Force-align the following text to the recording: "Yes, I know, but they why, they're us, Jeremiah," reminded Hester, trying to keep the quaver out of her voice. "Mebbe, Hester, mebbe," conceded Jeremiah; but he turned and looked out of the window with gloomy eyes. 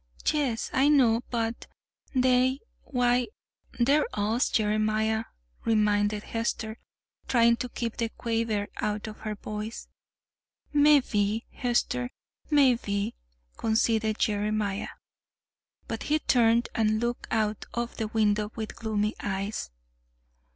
"Yes, 0.33 0.71
I 0.73 0.89
know, 0.89 1.21
but 1.29 1.67
they 2.15 2.61
why, 2.85 3.27
they're 3.79 4.07
us, 4.15 4.49
Jeremiah," 4.49 5.25
reminded 5.63 6.23
Hester, 6.23 6.79
trying 7.27 7.55
to 7.57 7.69
keep 7.69 7.97
the 7.97 8.09
quaver 8.09 8.67
out 8.77 9.05
of 9.05 9.19
her 9.19 9.35
voice. 9.35 9.87
"Mebbe, 10.73 11.41
Hester, 11.51 12.09
mebbe," 12.49 13.13
conceded 13.57 14.17
Jeremiah; 14.17 14.89
but 15.87 16.01
he 16.01 16.17
turned 16.17 16.67
and 16.73 16.99
looked 16.99 17.27
out 17.29 17.67
of 17.75 17.97
the 17.97 18.07
window 18.07 18.51
with 18.55 18.75
gloomy 18.75 19.13
eyes. 19.19 19.69